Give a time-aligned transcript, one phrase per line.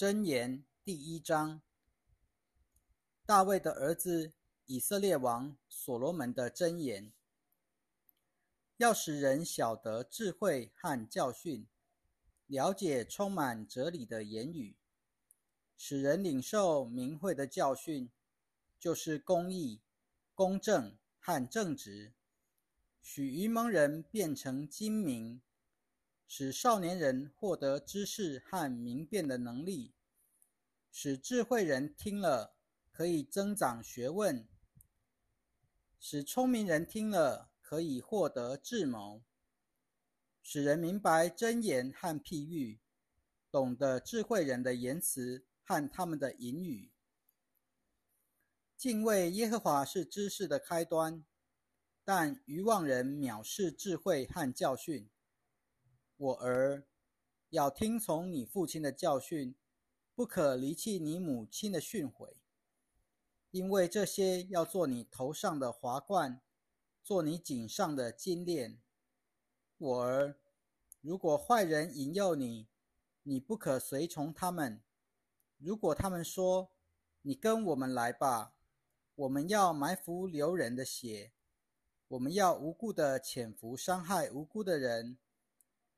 [0.00, 1.60] 箴言第一章，
[3.26, 4.32] 大卫的儿子
[4.64, 7.12] 以色列王所罗门的箴言，
[8.78, 11.68] 要使人晓得智慧和教训，
[12.46, 14.74] 了解充满哲理的言语，
[15.76, 18.10] 使人领受明慧的教训，
[18.78, 19.82] 就是公义、
[20.34, 22.14] 公正和正直，
[23.02, 25.42] 许愚蒙人变成精明。
[26.32, 29.94] 使少年人获得知识和明辨的能力，
[30.92, 32.54] 使智慧人听了
[32.92, 34.46] 可以增长学问，
[35.98, 39.24] 使聪明人听了可以获得智谋，
[40.40, 42.78] 使人明白真言和譬喻，
[43.50, 46.92] 懂得智慧人的言辞和他们的言语。
[48.76, 51.24] 敬畏耶和华是知识的开端，
[52.04, 55.10] 但愚妄人藐视智慧和教训。
[56.22, 56.84] 我儿，
[57.48, 59.54] 要听从你父亲的教训，
[60.14, 62.34] 不可离弃你母亲的训诲，
[63.50, 66.42] 因为这些要做你头上的华冠，
[67.02, 68.82] 做你颈上的金链。
[69.78, 70.36] 我儿，
[71.00, 72.68] 如果坏人引诱你，
[73.22, 74.82] 你不可随从他们；
[75.56, 76.70] 如果他们说
[77.22, 78.52] ：“你跟我们来吧，
[79.14, 81.32] 我们要埋伏流人的血，
[82.08, 85.16] 我们要无故的潜伏伤害无辜的人。”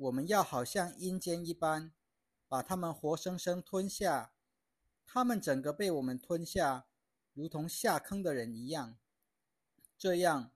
[0.00, 1.92] 我们要好像阴间一般，
[2.48, 4.32] 把他们活生生吞下。
[5.04, 6.86] 他们整个被我们吞下，
[7.34, 8.96] 如同下坑的人一样。
[9.98, 10.52] 这样，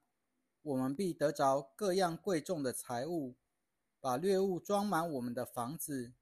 [0.62, 3.36] 我们必得着各样贵重的财物，
[4.00, 6.14] 把掠物装满我们的房子。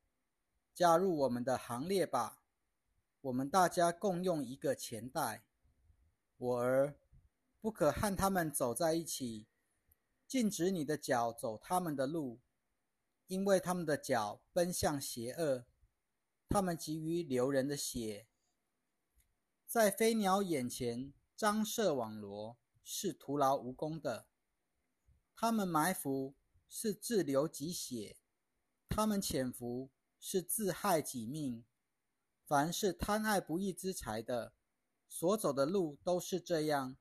[0.74, 2.42] 加入我们的行列吧，
[3.20, 5.44] 我们大家共用一个钱袋。
[6.38, 6.96] 我儿，
[7.60, 9.46] 不可和他们走在一起，
[10.26, 12.40] 禁止你的脚走他们的路。
[13.32, 15.64] 因为他们的脚奔向邪恶，
[16.50, 18.26] 他们急于流人的血，
[19.66, 24.26] 在飞鸟眼前张设网罗，是徒劳无功的。
[25.34, 26.34] 他们埋伏
[26.68, 28.18] 是自流己血，
[28.90, 29.90] 他们潜伏
[30.20, 31.64] 是自害己命。
[32.44, 34.52] 凡是贪爱不义之财的，
[35.08, 36.98] 所走的路都是这样。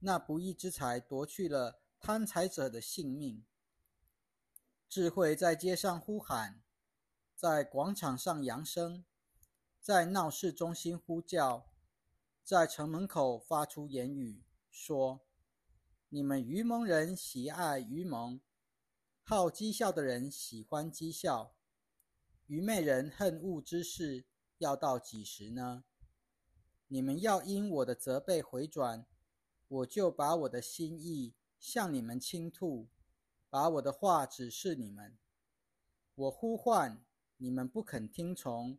[0.00, 3.46] 那不义之财夺去了贪财者的性命。
[4.88, 6.62] 智慧在街上呼喊，
[7.34, 9.04] 在广场上扬声，
[9.82, 11.66] 在闹市中心呼叫，
[12.42, 15.20] 在城门口发出言语，说
[16.08, 18.40] ：“你们愚蒙人喜爱愚蒙，
[19.22, 21.54] 好讥笑的人喜欢讥笑，
[22.46, 24.24] 愚昧人恨恶之事，
[24.56, 25.84] 要到几时呢？
[26.86, 29.04] 你们要因我的责备回转，
[29.68, 32.88] 我就把我的心意向你们倾吐。”
[33.50, 35.16] 把我的话指示你们，
[36.14, 37.02] 我呼唤
[37.38, 38.78] 你们不肯听从，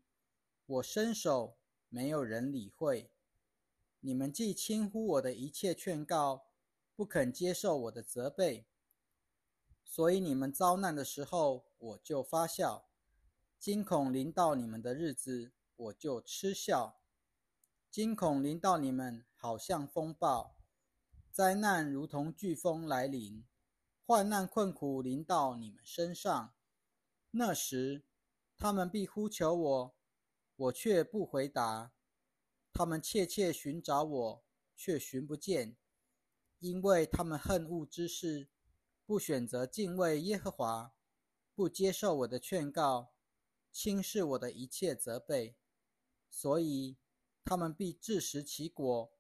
[0.66, 1.58] 我伸手
[1.90, 3.12] 没有人理会。
[4.02, 6.46] 你们既轻忽我的一切劝告，
[6.96, 8.68] 不肯接受我的责备，
[9.84, 12.86] 所以你们遭难的时候，我就发笑；
[13.58, 17.02] 惊恐临到你们的日子，我就嗤笑。
[17.90, 20.56] 惊恐临到你们，好像风暴；
[21.32, 23.44] 灾难如同飓风来临。
[24.10, 26.56] 患难困苦临到你们身上，
[27.30, 28.08] 那时
[28.58, 29.96] 他们必呼求我，
[30.56, 31.92] 我却不回答；
[32.74, 34.44] 他们切切寻找我，
[34.76, 35.78] 却寻不见，
[36.58, 38.50] 因为他们恨恶之事，
[39.06, 40.96] 不选择敬畏耶和华，
[41.54, 43.14] 不接受我的劝告，
[43.72, 45.56] 轻视我的一切责备，
[46.32, 46.98] 所以
[47.46, 49.14] 他们必自食其果，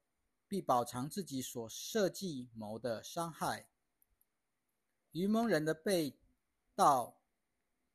[0.47, 3.69] 必饱尝自己所设计谋的伤害。
[5.11, 6.19] 愚蒙人的背
[6.75, 7.19] 道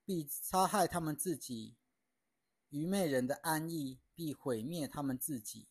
[0.05, 1.77] 必杀害他们自己，
[2.71, 5.69] 愚昧人的安逸必毁灭他们自己。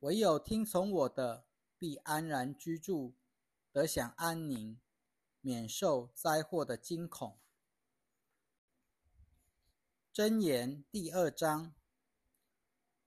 [0.00, 1.46] 唯有听从我的，
[1.76, 3.14] 必安然居住，
[3.70, 4.80] 得享安宁，
[5.42, 7.38] 免受灾祸的惊恐。
[10.14, 11.74] 箴言第二章：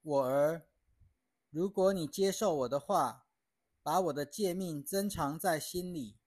[0.03, 0.67] 我儿，
[1.49, 3.25] 如果你接受我的话，
[3.81, 6.18] 把我的诫命珍藏在心里。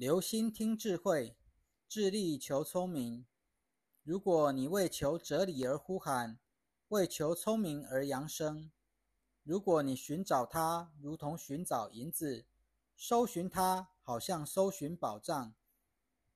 [0.00, 1.36] 留心听智慧，
[1.86, 3.26] 致力求聪明。
[4.02, 6.38] 如果你为求哲理而呼喊，
[6.88, 8.70] 为求聪明而扬声；
[9.42, 12.46] 如果你寻找它，如同寻找银子，
[12.96, 15.52] 搜寻它，好像搜寻宝藏，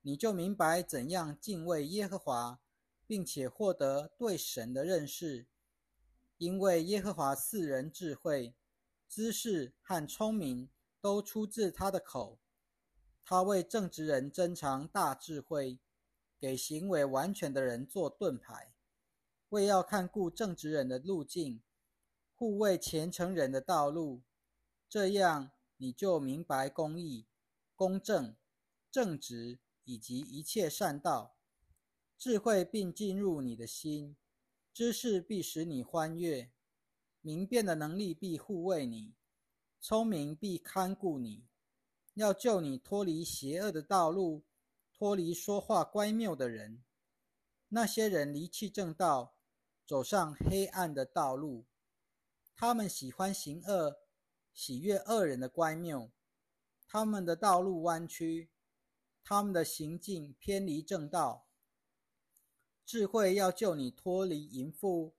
[0.03, 2.61] 你就明白怎样敬畏耶和华，
[3.07, 5.47] 并且获得对神的认识。
[6.37, 8.55] 因为耶和华赐人智慧、
[9.09, 10.69] 知识和聪明，
[11.01, 12.39] 都出自他的口。
[13.27, 15.79] 他为正直人珍藏大智慧，
[16.39, 18.75] 给行为完全的人做盾牌。
[19.49, 21.63] 为要看顾正直人的路径，
[22.35, 24.23] 护卫虔诚人的道路，
[24.89, 27.27] 这样你就明白公义、
[27.75, 28.37] 公正、
[28.91, 31.37] 正直以及一切善道。
[32.19, 34.17] 智慧并进入你的心，
[34.73, 36.51] 知识必使你欢悦，
[37.23, 39.15] 明辨的能力必护卫你，
[39.81, 41.47] 聪明必看顾你，
[42.15, 44.45] 要救你脱离邪恶的道路，
[44.93, 46.83] 脱离说话乖谬的人。
[47.69, 49.35] 那些人离弃正道，
[49.85, 51.67] 走上黑暗的道路，
[52.55, 53.99] 他们喜欢行恶，
[54.53, 56.13] 喜悦恶人的乖谬，
[56.87, 58.51] 他们的道路弯曲，
[59.25, 61.49] 他们的行径偏离正道。
[62.87, 65.17] 智慧要救你脱离淫妇，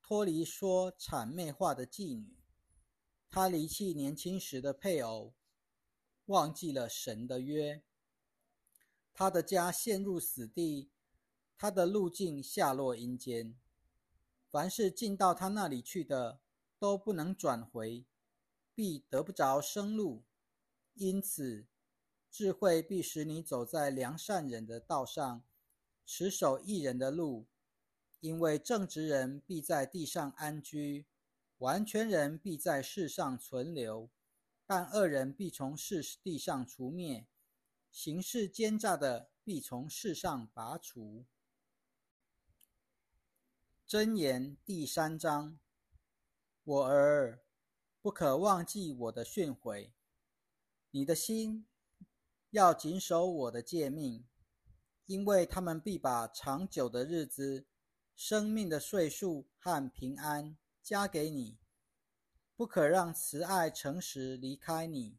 [0.00, 2.38] 脱离说谄媚话的妓女。
[3.28, 5.34] 他离弃年轻时的配偶，
[6.28, 7.82] 忘记了神的约。
[9.12, 10.88] 他的家陷入死地，
[11.58, 13.54] 他的路径下落阴间。
[14.50, 16.40] 凡是进到他那里去的，
[16.78, 18.06] 都不能转回，
[18.74, 20.24] 必得不着生路。
[20.94, 21.66] 因此，
[22.30, 25.44] 智慧必使你走在良善人的道上。
[26.10, 27.46] 持守一人的路，
[28.20, 31.04] 因为正直人必在地上安居，
[31.58, 34.08] 完全人必在世上存留，
[34.70, 37.26] 但恶人必从世地上除灭，
[37.90, 41.24] 行事奸诈的必从世上拔除。
[43.88, 45.58] 箴言第三章：
[46.64, 47.42] 我儿，
[48.02, 49.92] 不可忘记我的训诲，
[50.90, 51.66] 你的心
[52.50, 54.26] 要谨守我的诫命。
[55.06, 57.64] 因为他们必把长久的日子、
[58.14, 61.56] 生命的岁数和平安加给你，
[62.58, 65.16] 不可让慈爱诚实离开你，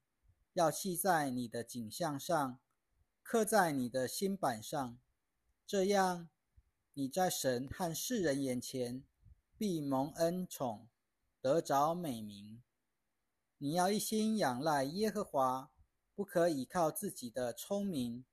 [0.56, 2.59] 要系在你的颈项上，
[3.24, 5.00] 刻在你的心板上。
[5.65, 6.27] 这样，
[6.95, 9.06] 你在神和世人眼前
[9.57, 10.89] 必蒙恩宠，
[11.39, 12.62] 得着美名。
[13.57, 15.71] 你要一心仰赖耶和华，
[16.13, 18.25] 不可倚靠自己的聪明。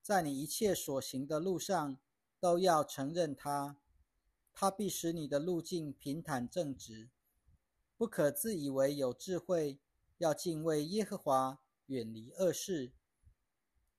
[0.00, 1.98] 在你一切所行的路上，
[2.38, 3.80] 都要承认他，
[4.54, 7.10] 他必使你的路径平坦正直。
[7.98, 9.80] 不可自以为有智慧，
[10.18, 12.92] 要敬畏耶和华，远离恶事。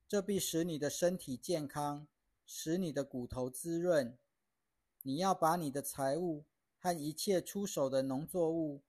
[0.07, 2.07] 这必使你的身体健康，
[2.45, 4.17] 使你的骨头滋润。
[5.01, 6.45] 你要把你的财物
[6.77, 8.83] 和一切出手的农作物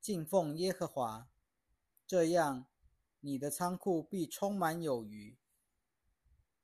[0.00, 1.28] 敬奉耶和华，
[2.06, 2.66] 这样
[3.18, 5.36] 你的仓库必充满有余。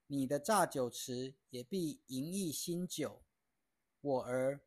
[0.07, 3.25] 你的榨酒池也必盈溢新酒。
[4.01, 4.61] 我儿，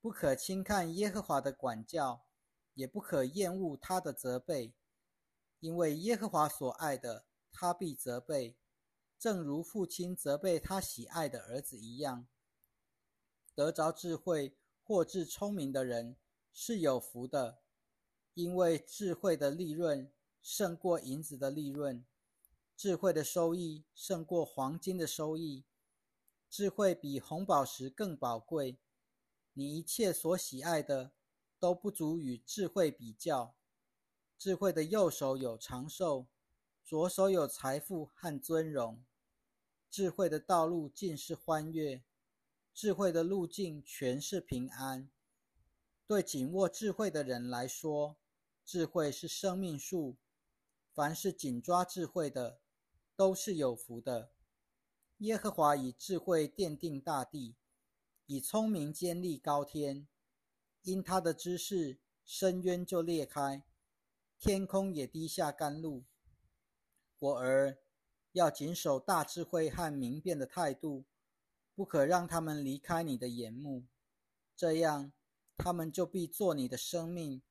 [0.00, 2.24] 不可轻看耶和华的管教，
[2.80, 4.72] 也不可厌恶他的责备，
[5.58, 8.56] 因为耶和华所爱的，他必责备，
[9.18, 12.26] 正如父亲责备他喜爱的儿子一样。
[13.54, 16.16] 得着智慧或智聪明的人
[16.54, 17.60] 是有福的，
[18.32, 20.10] 因为智慧的利润
[20.40, 22.02] 胜过银子的利润。
[22.74, 25.66] 智慧的收益胜过黄金的收益，
[26.48, 28.78] 智慧比红宝石更宝贵。
[29.52, 31.12] 你一切所喜爱的
[31.60, 33.54] 都不足与智慧比较。
[34.38, 36.26] 智慧的右手有长寿，
[36.82, 39.04] 左手有财富和尊荣。
[39.90, 42.02] 智慧的道路尽是欢悦，
[42.72, 45.10] 智慧的路径全是平安。
[46.06, 48.16] 对紧握智慧的人来说，
[48.64, 50.16] 智慧是生命树。
[50.92, 52.60] 凡是紧抓智慧的，
[53.14, 54.32] 都是有福的。
[55.18, 57.54] 耶和华以智慧奠定大地，
[58.26, 60.08] 以聪明坚立高天。
[60.82, 63.64] 因他的知识，深渊就裂开，
[64.38, 66.04] 天空也滴下甘露。
[67.18, 67.78] 我儿，
[68.32, 71.04] 要谨守大智慧和明辨的态度，
[71.74, 73.84] 不可让他们离开你的眼目。
[74.56, 75.12] 这样，
[75.56, 77.42] 他们就必做你的生命，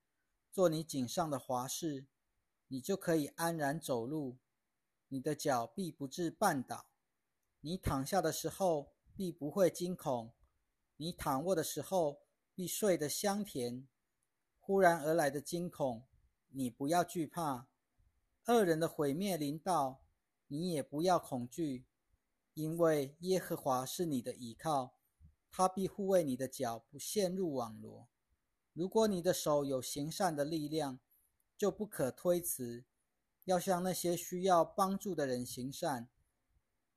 [0.52, 2.08] 做你颈上的华饰，
[2.68, 4.40] 你就可以安然走路。
[5.10, 6.88] 你的脚必不致绊倒，
[7.62, 10.34] 你躺下的时候必不会惊恐，
[10.98, 12.22] 你躺卧的时候
[12.60, 13.88] 必睡得香甜。
[14.60, 16.06] 忽然而来的惊恐，
[16.50, 17.70] 你不要惧怕；
[18.48, 20.04] 恶人的毁灭临到，
[20.48, 21.86] 你也不要恐惧，
[22.56, 24.96] 因为耶和华是你的依靠，
[25.50, 28.10] 他必护卫你的脚不陷入网罗。
[28.74, 31.00] 如果你的手有行善的力量，
[31.56, 32.84] 就不可推辞。
[33.46, 36.10] 要向那些需要帮助的人行善。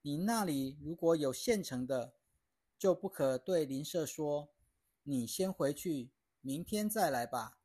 [0.01, 2.17] 你那里如果有现成的，
[2.77, 4.52] 就不可对邻舍说
[5.05, 7.59] ：“你先回去，明天再来吧，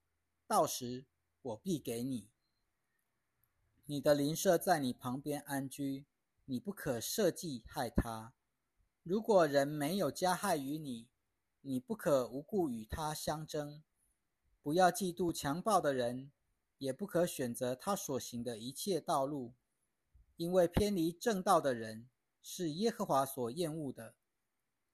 [0.48, 1.06] 到时
[1.42, 2.30] 我必给你。”
[3.90, 6.06] 你的邻舍在你旁边安居，
[6.44, 8.34] 你不可设计害他。
[9.02, 11.08] 如果人没有加害于你，
[11.62, 13.82] 你不可无故与他相争。
[14.62, 16.34] 不要嫉妒强暴的人，
[16.80, 19.54] 也不可选择他所行的一切道路，
[20.36, 22.10] 因为偏离正道的人
[22.42, 24.17] 是耶和华所厌恶的，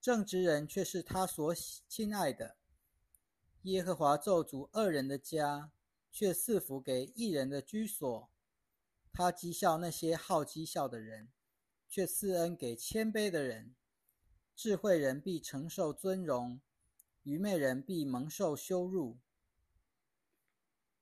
[0.03, 1.55] 正直人却是他所
[1.87, 2.57] 亲爱的。
[3.61, 5.71] 耶和华咒诅恶人的家，
[6.11, 8.29] 却赐福给一人的居所。
[9.13, 11.29] 他讥笑那些好讥笑的人，
[11.87, 13.75] 却赐恩给谦卑的人。
[14.53, 16.59] 智慧人必承受尊荣，
[17.21, 19.19] 愚昧人必蒙受羞辱。